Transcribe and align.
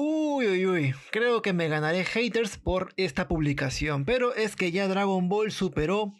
Uy, 0.00 0.46
uy, 0.46 0.64
uy, 0.64 0.94
creo 1.10 1.42
que 1.42 1.52
me 1.52 1.66
ganaré 1.66 2.04
haters 2.04 2.56
por 2.56 2.94
esta 2.96 3.26
publicación, 3.26 4.04
pero 4.04 4.32
es 4.32 4.54
que 4.54 4.70
ya 4.70 4.86
Dragon 4.86 5.28
Ball 5.28 5.50
superó 5.50 6.14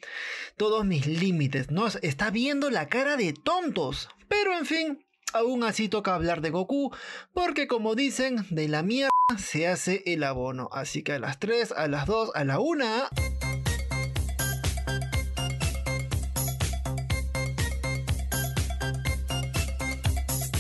todos 0.56 0.84
mis 0.84 1.06
límites, 1.06 1.70
nos 1.70 1.94
está 2.02 2.32
viendo 2.32 2.70
la 2.70 2.88
cara 2.88 3.16
de 3.16 3.32
tontos. 3.32 4.08
Pero 4.26 4.58
en 4.58 4.66
fin, 4.66 5.06
aún 5.32 5.62
así 5.62 5.88
toca 5.88 6.16
hablar 6.16 6.40
de 6.40 6.50
Goku, 6.50 6.92
porque 7.32 7.68
como 7.68 7.94
dicen, 7.94 8.44
de 8.50 8.66
la 8.66 8.82
mierda 8.82 9.10
se 9.36 9.68
hace 9.68 10.02
el 10.06 10.24
abono. 10.24 10.68
Así 10.72 11.04
que 11.04 11.12
a 11.12 11.20
las 11.20 11.38
3, 11.38 11.70
a 11.70 11.86
las 11.86 12.06
2, 12.06 12.32
a 12.34 12.42
la 12.42 12.58
1... 12.58 12.84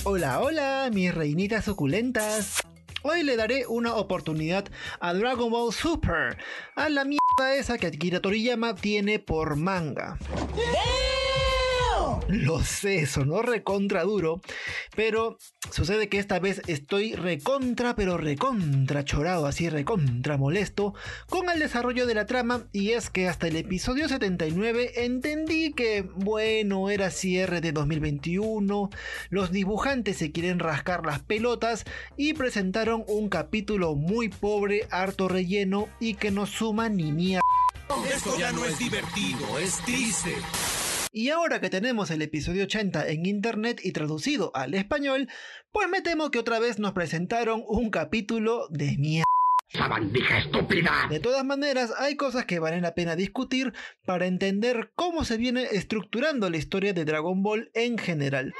Hola, 0.04 0.40
hola, 0.40 0.88
mis 0.92 1.12
reinitas 1.12 1.64
suculentas. 1.64 2.67
Hoy 3.10 3.22
le 3.22 3.36
daré 3.36 3.66
una 3.66 3.94
oportunidad 3.94 4.66
a 5.00 5.14
Dragon 5.14 5.50
Ball 5.50 5.72
Super, 5.72 6.36
a 6.74 6.90
la 6.90 7.06
mierda 7.06 7.54
esa 7.54 7.78
que 7.78 7.86
Akira 7.86 8.20
Toriyama 8.20 8.74
tiene 8.74 9.18
por 9.18 9.56
manga. 9.56 10.18
Lo 12.28 12.62
sé, 12.62 13.06
sonó 13.06 13.40
recontra 13.40 14.02
duro, 14.02 14.42
pero 14.94 15.38
sucede 15.72 16.10
que 16.10 16.18
esta 16.18 16.38
vez 16.38 16.60
estoy 16.66 17.14
recontra, 17.14 17.96
pero 17.96 18.18
recontra 18.18 19.02
chorado, 19.02 19.46
así 19.46 19.70
recontra 19.70 20.36
molesto 20.36 20.92
con 21.30 21.48
el 21.48 21.58
desarrollo 21.58 22.06
de 22.06 22.14
la 22.14 22.26
trama 22.26 22.64
y 22.70 22.90
es 22.90 23.08
que 23.08 23.28
hasta 23.28 23.48
el 23.48 23.56
episodio 23.56 24.08
79 24.08 25.04
entendí 25.04 25.72
que, 25.72 26.02
bueno, 26.02 26.90
era 26.90 27.10
cierre 27.10 27.62
de 27.62 27.72
2021, 27.72 28.90
los 29.30 29.50
dibujantes 29.50 30.18
se 30.18 30.30
quieren 30.30 30.58
rascar 30.58 31.06
las 31.06 31.20
pelotas 31.20 31.86
y 32.18 32.34
presentaron 32.34 33.04
un 33.08 33.30
capítulo 33.30 33.94
muy 33.94 34.28
pobre, 34.28 34.86
harto 34.90 35.28
relleno 35.28 35.88
y 35.98 36.12
que 36.12 36.30
no 36.30 36.44
suma 36.44 36.90
ni 36.90 37.10
mierda. 37.10 37.40
Esto 38.14 38.38
ya 38.38 38.52
no 38.52 38.66
es 38.66 38.78
divertido, 38.78 39.58
es 39.58 39.78
triste. 39.78 40.34
Y 41.12 41.30
ahora 41.30 41.60
que 41.60 41.70
tenemos 41.70 42.10
el 42.10 42.20
episodio 42.20 42.64
80 42.64 43.08
en 43.08 43.24
internet 43.24 43.80
y 43.82 43.92
traducido 43.92 44.50
al 44.54 44.74
español, 44.74 45.28
pues 45.72 45.88
me 45.88 46.02
temo 46.02 46.30
que 46.30 46.38
otra 46.38 46.58
vez 46.58 46.78
nos 46.78 46.92
presentaron 46.92 47.64
un 47.66 47.90
capítulo 47.90 48.68
de 48.68 48.96
mierda. 48.98 49.24
¡Sabandija 49.70 50.38
estúpida! 50.38 51.06
De 51.10 51.20
todas 51.20 51.44
maneras, 51.44 51.92
hay 51.98 52.16
cosas 52.16 52.44
que 52.44 52.58
valen 52.58 52.82
la 52.82 52.94
pena 52.94 53.16
discutir 53.16 53.72
para 54.06 54.26
entender 54.26 54.92
cómo 54.96 55.24
se 55.24 55.36
viene 55.36 55.64
estructurando 55.72 56.48
la 56.50 56.56
historia 56.56 56.92
de 56.92 57.04
Dragon 57.04 57.42
Ball 57.42 57.70
en 57.74 57.98
general. 57.98 58.54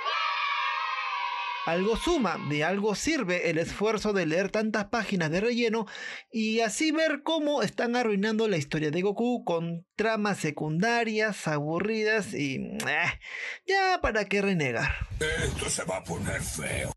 Algo 1.68 1.98
suma, 1.98 2.38
de 2.48 2.64
algo 2.64 2.94
sirve 2.94 3.50
el 3.50 3.58
esfuerzo 3.58 4.14
de 4.14 4.24
leer 4.24 4.50
tantas 4.50 4.86
páginas 4.86 5.30
de 5.30 5.42
relleno 5.42 5.84
y 6.32 6.60
así 6.60 6.92
ver 6.92 7.22
cómo 7.22 7.60
están 7.60 7.94
arruinando 7.94 8.48
la 8.48 8.56
historia 8.56 8.90
de 8.90 9.02
Goku 9.02 9.44
con 9.44 9.84
tramas 9.94 10.38
secundarias, 10.38 11.46
aburridas 11.46 12.32
y... 12.32 12.54
Eh, 12.54 13.20
ya 13.66 14.00
para 14.00 14.24
qué 14.24 14.40
renegar. 14.40 14.90
Esto 15.20 15.68
se 15.68 15.84
va 15.84 15.98
a 15.98 16.04
poner 16.04 16.40
feo. 16.40 16.90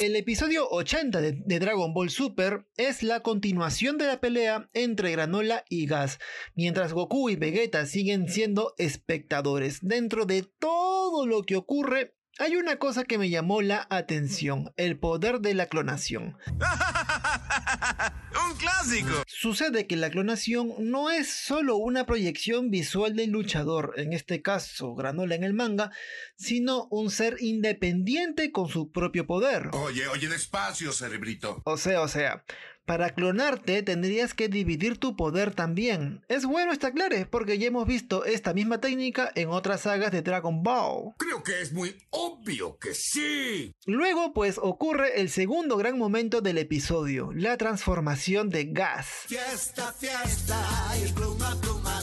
El 0.00 0.14
episodio 0.16 0.68
80 0.68 1.18
de, 1.22 1.32
de, 1.32 1.58
Dragon 1.58 1.94
Ball 1.94 2.10
Super 2.10 2.66
es 2.76 3.02
la 3.02 3.20
continuación 3.20 3.96
de 3.96 4.06
la 4.06 4.20
pelea 4.20 4.68
entre 4.74 5.12
Granola 5.12 5.64
y 5.70 5.86
Gas, 5.86 6.18
mientras 6.54 6.92
Goku 6.92 7.30
y 7.30 7.36
Vegeta 7.36 7.86
siguen 7.86 8.28
siendo 8.28 8.74
espectadores 8.76 9.78
dentro 9.80 10.26
de 10.26 10.42
todo 10.42 11.26
lo 11.26 11.42
que 11.42 11.56
ocurre 11.56 12.19
hay 12.40 12.56
una 12.56 12.76
cosa 12.76 13.04
que 13.04 13.18
me 13.18 13.28
llamó 13.28 13.60
la 13.60 13.86
atención, 13.90 14.72
el 14.78 14.98
poder 14.98 15.40
de 15.40 15.52
la 15.52 15.66
clonación. 15.66 16.38
¡Un 18.46 18.56
clásico! 18.56 19.22
Sucede 19.40 19.86
que 19.86 19.96
la 19.96 20.10
clonación 20.10 20.74
no 20.80 21.10
es 21.10 21.30
solo 21.30 21.76
una 21.76 22.04
proyección 22.04 22.68
visual 22.70 23.16
del 23.16 23.30
luchador, 23.30 23.94
en 23.96 24.12
este 24.12 24.42
caso 24.42 24.94
Granola 24.94 25.34
en 25.34 25.44
el 25.44 25.54
manga, 25.54 25.92
sino 26.36 26.88
un 26.90 27.10
ser 27.10 27.38
independiente 27.40 28.52
con 28.52 28.68
su 28.68 28.92
propio 28.92 29.26
poder. 29.26 29.70
Oye, 29.72 30.06
oye, 30.08 30.28
despacio, 30.28 30.92
cerebrito. 30.92 31.62
O 31.64 31.78
sea, 31.78 32.02
o 32.02 32.08
sea, 32.08 32.44
para 32.90 33.14
clonarte 33.14 33.84
tendrías 33.84 34.34
que 34.34 34.48
dividir 34.48 34.98
tu 34.98 35.14
poder 35.14 35.54
también. 35.54 36.24
Es 36.26 36.44
bueno, 36.44 36.72
está 36.72 36.90
claro, 36.90 37.14
porque 37.30 37.56
ya 37.56 37.68
hemos 37.68 37.86
visto 37.86 38.24
esta 38.24 38.52
misma 38.52 38.80
técnica 38.80 39.30
en 39.36 39.50
otras 39.50 39.82
sagas 39.82 40.10
de 40.10 40.22
Dragon 40.22 40.64
Ball. 40.64 41.14
Creo 41.16 41.40
que 41.44 41.60
es 41.60 41.72
muy 41.72 41.96
obvio 42.10 42.78
que 42.78 42.92
sí. 42.94 43.76
Luego, 43.86 44.32
pues 44.32 44.58
ocurre 44.58 45.20
el 45.20 45.30
segundo 45.30 45.76
gran 45.76 45.98
momento 45.98 46.40
del 46.40 46.58
episodio, 46.58 47.30
la 47.32 47.56
transformación 47.56 48.48
de 48.48 48.64
Gas. 48.64 49.26
Fiesta, 49.30 49.92
fiesta, 49.92 50.58
y 50.98 51.12
pluma, 51.12 51.56
pluma, 51.60 52.02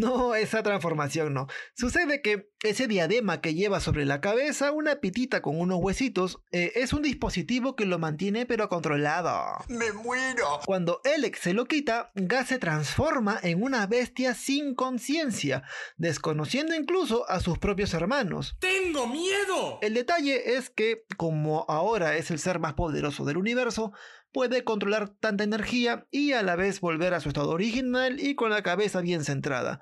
no, 0.00 0.34
esa 0.34 0.62
transformación 0.62 1.32
no. 1.34 1.46
Sucede 1.74 2.20
que 2.20 2.50
ese 2.62 2.86
diadema 2.86 3.40
que 3.40 3.54
lleva 3.54 3.80
sobre 3.80 4.04
la 4.04 4.20
cabeza, 4.20 4.72
una 4.72 4.96
pitita 4.96 5.40
con 5.40 5.58
unos 5.58 5.78
huesitos, 5.80 6.40
eh, 6.52 6.72
es 6.76 6.92
un 6.92 7.02
dispositivo 7.02 7.74
que 7.74 7.86
lo 7.86 7.98
mantiene 7.98 8.44
pero 8.44 8.68
controlado. 8.68 9.64
¡Me 9.68 9.92
muero! 9.92 10.60
Cuando 10.66 11.00
Alex 11.04 11.40
se 11.40 11.54
lo 11.54 11.64
quita, 11.66 12.12
Gas 12.14 12.48
se 12.48 12.58
transforma 12.58 13.38
en 13.42 13.62
una 13.62 13.86
bestia 13.86 14.34
sin 14.34 14.74
conciencia, 14.74 15.62
desconociendo 15.96 16.74
incluso 16.74 17.28
a 17.28 17.40
sus 17.40 17.58
propios 17.58 17.94
hermanos. 17.94 18.56
¡Tengo 18.60 19.06
miedo! 19.06 19.78
El 19.80 19.94
detalle 19.94 20.56
es 20.56 20.70
que, 20.70 21.04
como 21.16 21.64
ahora 21.68 22.16
es 22.16 22.30
el 22.30 22.38
ser 22.38 22.58
más 22.58 22.74
poderoso 22.74 23.24
del 23.24 23.38
universo, 23.38 23.92
puede 24.38 24.62
controlar 24.62 25.08
tanta 25.08 25.42
energía 25.42 26.06
y 26.12 26.30
a 26.30 26.44
la 26.44 26.54
vez 26.54 26.80
volver 26.80 27.12
a 27.12 27.18
su 27.18 27.30
estado 27.30 27.50
original 27.50 28.20
y 28.20 28.36
con 28.36 28.50
la 28.50 28.62
cabeza 28.62 29.00
bien 29.00 29.24
centrada. 29.24 29.80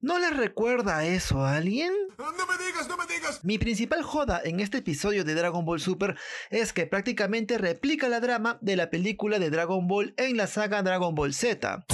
¿No 0.00 0.18
les 0.18 0.34
recuerda 0.34 1.04
eso 1.04 1.44
a 1.44 1.56
alguien? 1.56 1.92
No 2.16 2.24
me 2.46 2.64
digas, 2.64 2.88
no 2.88 2.96
me 2.96 3.04
digas. 3.04 3.44
Mi 3.44 3.58
principal 3.58 4.02
joda 4.02 4.40
en 4.42 4.60
este 4.60 4.78
episodio 4.78 5.24
de 5.24 5.34
Dragon 5.34 5.62
Ball 5.62 5.78
Super 5.78 6.16
es 6.48 6.72
que 6.72 6.86
prácticamente 6.86 7.58
replica 7.58 8.08
la 8.08 8.20
drama 8.20 8.56
de 8.62 8.76
la 8.76 8.88
película 8.88 9.38
de 9.38 9.50
Dragon 9.50 9.86
Ball 9.86 10.14
en 10.16 10.38
la 10.38 10.46
saga 10.46 10.82
Dragon 10.82 11.14
Ball 11.14 11.34
Z. 11.34 11.84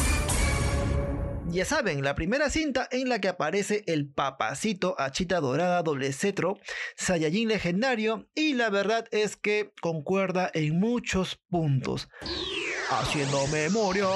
Ya 1.55 1.65
saben, 1.65 2.03
la 2.03 2.17
primera 2.17 2.51
cinta 2.51 2.89
en 2.91 3.09
la 3.09 3.21
que 3.21 3.29
aparece 3.29 3.85
el 3.87 4.09
papacito 4.09 4.97
Achita 4.99 5.39
Dorada 5.39 5.85
doble 5.85 6.13
cetro, 6.13 6.59
Saiyajin 6.97 7.47
legendario, 7.47 8.29
y 8.35 8.55
la 8.55 8.71
verdad 8.71 9.07
es 9.13 9.37
que 9.37 9.73
concuerda 9.81 10.51
en 10.53 10.81
muchos 10.81 11.37
puntos. 11.49 12.09
Haciendo 12.91 13.47
memoria. 13.47 14.09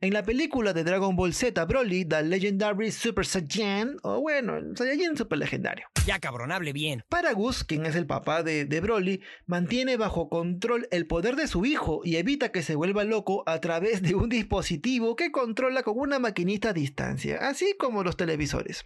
En 0.00 0.12
la 0.12 0.24
película 0.24 0.72
de 0.72 0.82
Dragon 0.82 1.14
Ball 1.14 1.32
Z 1.32 1.64
Broly, 1.64 2.06
The 2.06 2.24
Legendary 2.24 2.90
Super 2.90 3.24
Saiyan, 3.24 3.98
o 4.02 4.20
bueno, 4.20 4.56
el 4.56 4.76
Saiyajin 4.76 5.16
super 5.16 5.38
legendario. 5.38 5.86
Ya 6.06 6.18
cabrón, 6.18 6.52
hable 6.52 6.74
bien. 6.74 7.02
Paragus, 7.08 7.64
quien 7.64 7.86
es 7.86 7.96
el 7.96 8.06
papá 8.06 8.42
de, 8.42 8.66
de 8.66 8.80
Broly, 8.82 9.22
mantiene 9.46 9.96
bajo 9.96 10.28
control 10.28 10.86
el 10.90 11.06
poder 11.06 11.34
de 11.34 11.46
su 11.46 11.64
hijo 11.64 12.02
y 12.04 12.16
evita 12.16 12.52
que 12.52 12.62
se 12.62 12.74
vuelva 12.74 13.04
loco 13.04 13.42
a 13.46 13.58
través 13.62 14.02
de 14.02 14.14
un 14.14 14.28
dispositivo 14.28 15.16
que 15.16 15.32
controla 15.32 15.82
con 15.82 15.98
una 15.98 16.18
maquinita 16.18 16.70
a 16.70 16.72
distancia, 16.74 17.38
así 17.48 17.74
como 17.78 18.04
los 18.04 18.18
televisores. 18.18 18.84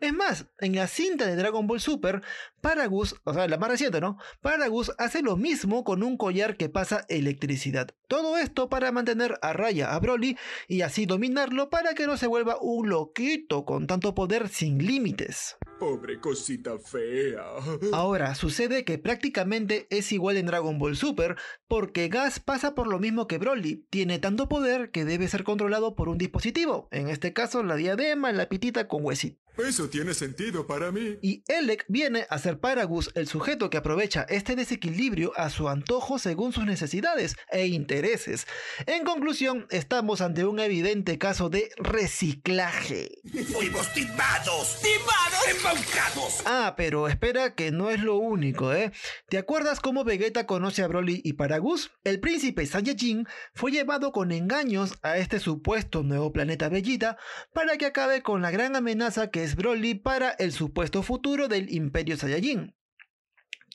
Es 0.00 0.12
más, 0.12 0.46
en 0.58 0.74
la 0.74 0.88
cinta 0.88 1.26
de 1.26 1.36
Dragon 1.36 1.68
Ball 1.68 1.78
Super, 1.78 2.22
Paragus, 2.60 3.14
o 3.22 3.32
sea, 3.32 3.46
la 3.46 3.58
más 3.58 3.70
reciente, 3.70 4.00
¿no? 4.00 4.18
Paragus 4.40 4.90
hace 4.98 5.22
lo 5.22 5.36
mismo 5.36 5.84
con 5.84 6.02
un 6.02 6.16
collar 6.16 6.56
que 6.56 6.68
pasa 6.68 7.06
electricidad. 7.08 7.94
Todo 8.08 8.38
esto 8.38 8.68
para 8.68 8.90
mantener 8.90 9.38
a 9.40 9.52
raya 9.52 9.94
a 9.94 10.00
Broly 10.00 10.36
y 10.66 10.80
así 10.80 11.06
dominarlo 11.06 11.70
para 11.70 11.94
que 11.94 12.08
no 12.08 12.16
se 12.16 12.26
vuelva 12.26 12.58
un 12.60 12.88
loquito 12.88 13.64
con 13.64 13.86
tanto 13.86 14.16
poder 14.16 14.48
sin 14.48 14.84
límites. 14.84 15.56
Pobre 15.78 16.18
cosita 16.20 16.78
fea. 16.78 17.44
Ahora, 17.92 18.34
sucede 18.34 18.84
que 18.84 18.98
prácticamente 18.98 19.86
es 19.90 20.10
igual 20.10 20.38
en 20.38 20.46
Dragon 20.46 20.78
Ball 20.78 20.96
Super, 20.96 21.36
porque 21.68 22.08
Gas 22.08 22.40
pasa 22.40 22.74
por 22.74 22.86
lo 22.86 22.98
mismo 22.98 23.26
que 23.26 23.36
Broly. 23.36 23.86
Tiene 23.90 24.18
tanto 24.18 24.48
poder 24.48 24.90
que 24.90 25.04
debe 25.04 25.28
ser 25.28 25.44
controlado 25.44 25.94
por 25.94 26.08
un 26.08 26.16
dispositivo, 26.16 26.88
en 26.92 27.08
este 27.08 27.34
caso 27.34 27.62
la 27.62 27.76
diadema, 27.76 28.32
la 28.32 28.48
pitita 28.48 28.88
con 28.88 29.04
huesito. 29.04 29.45
Eso 29.58 29.88
tiene 29.88 30.12
sentido 30.12 30.66
para 30.66 30.92
mí. 30.92 31.18
Y 31.22 31.42
Elec 31.48 31.84
viene 31.88 32.26
a 32.28 32.38
ser 32.38 32.58
Paragus 32.60 33.10
el 33.14 33.26
sujeto 33.26 33.70
que 33.70 33.78
aprovecha 33.78 34.26
este 34.28 34.54
desequilibrio 34.54 35.32
a 35.36 35.48
su 35.50 35.68
antojo 35.68 36.18
según 36.18 36.52
sus 36.52 36.66
necesidades 36.66 37.36
e 37.50 37.66
intereses. 37.66 38.46
En 38.86 39.04
conclusión, 39.04 39.66
estamos 39.70 40.20
ante 40.20 40.44
un 40.44 40.60
evidente 40.60 41.18
caso 41.18 41.48
de 41.48 41.70
reciclaje. 41.78 43.20
Fuimos 43.52 43.92
timados, 43.94 44.78
timados, 44.82 45.48
embaucados. 45.48 46.42
Ah, 46.44 46.74
pero 46.76 47.08
espera 47.08 47.54
que 47.54 47.70
no 47.70 47.90
es 47.90 48.02
lo 48.02 48.16
único, 48.16 48.74
¿eh? 48.74 48.92
¿Te 49.28 49.38
acuerdas 49.38 49.80
cómo 49.80 50.04
Vegeta 50.04 50.46
conoce 50.46 50.82
a 50.82 50.88
Broly 50.88 51.22
y 51.24 51.32
Paragus? 51.32 51.92
El 52.04 52.20
príncipe 52.20 52.66
Saiyajin 52.66 53.26
fue 53.54 53.72
llevado 53.72 54.12
con 54.12 54.32
engaños 54.32 54.98
a 55.02 55.16
este 55.16 55.40
supuesto 55.40 56.02
nuevo 56.02 56.32
planeta 56.32 56.68
Bellita 56.68 57.16
para 57.52 57.78
que 57.78 57.86
acabe 57.86 58.22
con 58.22 58.42
la 58.42 58.50
gran 58.50 58.76
amenaza 58.76 59.30
que 59.30 59.45
Broly 59.54 59.94
para 59.94 60.30
el 60.30 60.52
supuesto 60.52 61.02
futuro 61.02 61.46
del 61.46 61.72
Imperio 61.72 62.16
Saiyajin. 62.16 62.74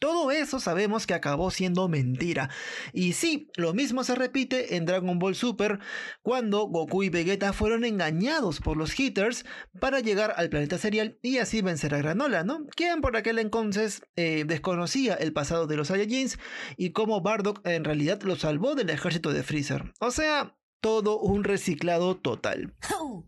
Todo 0.02 0.32
eso 0.32 0.60
sabemos 0.60 1.06
que 1.06 1.14
acabó 1.14 1.52
siendo 1.52 1.88
mentira. 1.88 2.50
Y 2.92 3.14
sí, 3.14 3.52
lo 3.56 3.76
mismo 3.76 4.04
se 4.04 4.16
repite 4.16 4.76
en 4.76 4.88
Dragon 4.88 5.20
Ball 5.20 5.36
Super 5.36 5.78
cuando 6.24 6.66
Goku 6.66 7.04
y 7.04 7.10
Vegeta 7.10 7.54
fueron 7.54 7.86
engañados 7.86 8.62
por 8.62 8.78
los 8.78 9.00
Hitters 9.00 9.46
para 9.80 10.00
llegar 10.00 10.34
al 10.38 10.50
planeta 10.50 10.80
serial 10.80 11.20
y 11.22 11.38
así 11.38 11.62
vencer 11.62 11.94
a 11.94 12.00
Granola, 12.00 12.44
¿no? 12.44 12.66
Quien 12.76 13.02
por 13.02 13.16
aquel 13.16 13.38
entonces 13.38 14.02
eh, 14.16 14.44
desconocía 14.48 15.14
el 15.14 15.34
pasado 15.34 15.68
de 15.68 15.78
los 15.78 15.90
Saiyajins 15.90 16.40
y 16.78 16.94
cómo 16.94 17.22
Bardock 17.22 17.62
en 17.68 17.84
realidad 17.84 18.24
lo 18.24 18.36
salvó 18.36 18.74
del 18.74 18.90
ejército 18.90 19.32
de 19.32 19.44
Freezer. 19.44 19.94
O 20.00 20.10
sea, 20.10 20.58
todo 20.80 21.20
un 21.20 21.44
reciclado 21.44 22.18
total. 22.18 22.74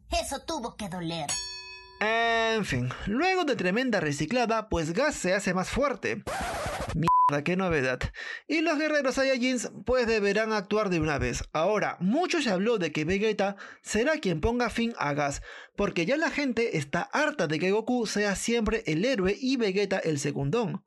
Eso 0.09 0.39
tuvo 0.47 0.75
que 0.75 0.89
doler. 0.89 1.27
En 2.05 2.65
fin, 2.65 2.89
luego 3.07 3.45
de 3.45 3.55
tremenda 3.55 4.01
reciclada, 4.01 4.67
pues 4.67 4.91
Gas 4.91 5.15
se 5.15 5.33
hace 5.33 5.53
más 5.53 5.69
fuerte. 5.69 6.21
Mierda, 6.95 7.45
qué 7.45 7.55
novedad. 7.55 7.99
Y 8.45 8.59
los 8.59 8.77
guerreros 8.77 9.15
Saiyajins 9.15 9.71
pues 9.85 10.05
deberán 10.05 10.51
actuar 10.51 10.89
de 10.89 10.99
una 10.99 11.17
vez. 11.17 11.45
Ahora, 11.53 11.95
mucho 12.01 12.41
se 12.41 12.49
habló 12.49 12.77
de 12.77 12.91
que 12.91 13.05
Vegeta 13.05 13.55
será 13.81 14.17
quien 14.17 14.41
ponga 14.41 14.69
fin 14.69 14.93
a 14.97 15.13
Gas, 15.13 15.41
porque 15.77 16.05
ya 16.05 16.17
la 16.17 16.29
gente 16.29 16.77
está 16.77 17.03
harta 17.03 17.47
de 17.47 17.57
que 17.57 17.71
Goku 17.71 18.05
sea 18.05 18.35
siempre 18.35 18.83
el 18.85 19.05
héroe 19.05 19.37
y 19.39 19.55
Vegeta 19.55 19.97
el 19.97 20.19
segundón. 20.19 20.83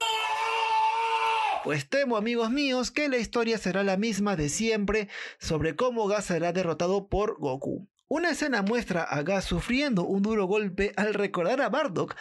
Pues 1.64 1.88
temo, 1.88 2.18
amigos 2.18 2.50
míos, 2.50 2.90
que 2.90 3.08
la 3.08 3.16
historia 3.16 3.56
será 3.56 3.82
la 3.82 3.96
misma 3.96 4.36
de 4.36 4.50
siempre 4.50 5.08
sobre 5.40 5.76
cómo 5.76 6.08
Gas 6.08 6.26
será 6.26 6.52
derrotado 6.52 7.08
por 7.08 7.38
Goku. 7.38 7.88
Una 8.08 8.30
escena 8.30 8.62
muestra 8.62 9.02
a 9.02 9.22
Gas 9.22 9.46
sufriendo 9.46 10.04
un 10.04 10.22
duro 10.22 10.46
golpe 10.46 10.92
al 10.96 11.12
recordar 11.12 11.60
a 11.60 11.68
Bardock 11.68 12.14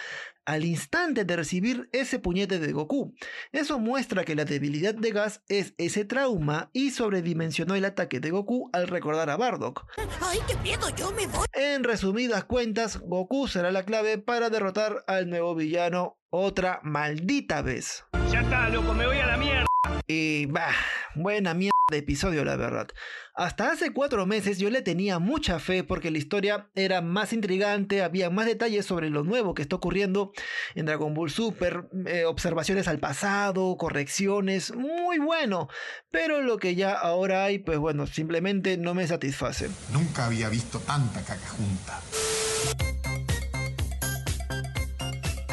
al 0.44 0.66
instante 0.66 1.26
de 1.26 1.36
recibir 1.36 1.90
ese 1.92 2.18
puñete 2.18 2.58
de 2.58 2.72
Goku. 2.72 3.14
Eso 3.52 3.78
muestra 3.78 4.24
que 4.24 4.34
la 4.34 4.46
debilidad 4.46 4.96
de 4.96 5.12
Gas 5.12 5.44
es 5.48 5.76
ese 5.78 6.04
trauma 6.04 6.72
y 6.74 6.90
sobredimensionó 6.90 7.76
el 7.76 7.86
ataque 7.86 8.20
de 8.20 8.32
Goku 8.32 8.72
al 8.74 8.88
recordar 8.88 9.30
a 9.30 9.38
Bardock. 9.38 9.86
¡Ay, 10.22 10.40
qué 10.48 10.56
miedo! 10.58 10.90
¡Yo 10.96 11.12
me 11.12 11.28
voy! 11.28 11.46
En 11.54 11.84
resumidas 11.84 12.46
cuentas, 12.46 12.98
Goku 12.98 13.48
será 13.48 13.72
la 13.72 13.86
clave 13.86 14.18
para 14.18 14.50
derrotar 14.50 15.04
al 15.06 15.30
nuevo 15.30 15.54
villano 15.54 16.18
otra 16.32 16.80
maldita 16.82 17.62
vez. 17.62 18.06
Ya 18.32 18.42
está, 18.42 18.70
loco, 18.70 18.92
me 18.96 19.06
voy 19.06 19.18
a 19.18 19.28
la 19.28 19.38
mierda. 19.38 19.66
Y 20.08 20.46
bah, 20.48 20.74
buena 21.16 21.54
mierda 21.54 21.74
de 21.92 21.98
episodio, 21.98 22.46
la 22.46 22.56
verdad. 22.56 22.88
Hasta 23.34 23.72
hace 23.72 23.92
cuatro 23.92 24.26
meses 24.26 24.60
yo 24.60 24.70
le 24.70 24.82
tenía 24.82 25.20
mucha 25.20 25.60
fe 25.60 25.84
porque 25.84 26.10
la 26.10 26.18
historia 26.18 26.70
era 26.74 27.02
más 27.02 27.34
intrigante, 27.34 28.02
había 28.02 28.30
más 28.30 28.46
detalles 28.46 28.86
sobre 28.86 29.10
lo 29.10 29.24
nuevo 29.24 29.54
que 29.54 29.62
está 29.62 29.76
ocurriendo 29.76 30.32
en 30.74 30.86
Dragon 30.86 31.14
Ball 31.14 31.30
Super, 31.30 31.90
eh, 32.06 32.24
observaciones 32.24 32.88
al 32.88 33.00
pasado, 33.00 33.76
correcciones, 33.78 34.74
muy 34.74 35.20
bueno. 35.20 35.68
Pero 36.12 36.42
lo 36.42 36.58
que 36.58 36.76
ya 36.76 36.94
ahora 36.94 37.44
hay, 37.44 37.60
pues 37.60 37.78
bueno, 37.78 38.08
simplemente 38.08 38.78
no 38.78 38.94
me 38.94 39.06
satisface. 39.06 39.70
Nunca 39.92 40.28
había 40.28 40.48
visto 40.48 40.80
tanta 40.80 41.22
caca 41.22 41.50
junta. 41.50 42.00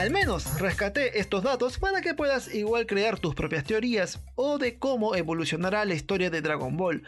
Al 0.02 0.10
menos 0.10 0.58
rescaté 0.58 1.20
estos 1.20 1.44
datos 1.44 1.78
para 1.78 2.00
que 2.00 2.12
puedas 2.12 2.52
igual 2.52 2.86
crear 2.86 3.20
tus 3.20 3.36
propias 3.36 3.62
teorías 3.62 4.18
o 4.34 4.58
de 4.58 4.76
cómo 4.76 5.14
evolucionará 5.14 5.84
la 5.84 5.94
historia 5.94 6.28
de 6.28 6.42
Dragon 6.42 6.76
Ball. 6.76 7.04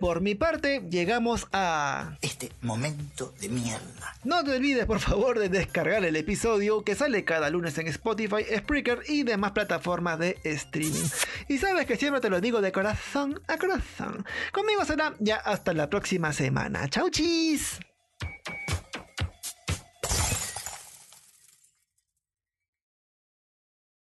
Por 0.00 0.22
mi 0.22 0.34
parte, 0.34 0.82
llegamos 0.88 1.46
a... 1.52 2.16
Este 2.22 2.50
momento 2.62 3.34
de 3.38 3.50
mierda. 3.50 4.16
No 4.24 4.42
te 4.44 4.56
olvides 4.56 4.86
por 4.86 4.98
favor 4.98 5.38
de 5.38 5.50
descargar 5.50 6.06
el 6.06 6.16
episodio 6.16 6.84
que 6.84 6.94
sale 6.94 7.22
cada 7.22 7.50
lunes 7.50 7.76
en 7.76 7.86
Spotify, 7.88 8.46
Spreaker 8.56 9.02
y 9.06 9.24
demás 9.24 9.52
plataformas 9.52 10.18
de 10.18 10.38
streaming. 10.42 11.04
Y 11.48 11.58
sabes 11.58 11.84
que 11.84 11.96
siempre 11.96 12.22
te 12.22 12.30
lo 12.30 12.40
digo 12.40 12.62
de 12.62 12.72
corazón 12.72 13.42
a 13.46 13.58
corazón. 13.58 14.24
Conmigo 14.52 14.86
será 14.86 15.14
ya 15.18 15.36
hasta 15.36 15.74
la 15.74 15.90
próxima 15.90 16.32
semana. 16.32 16.88
¡Chau 16.88 17.10
chis! 17.10 17.78